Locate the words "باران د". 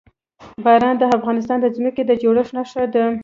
0.63-1.03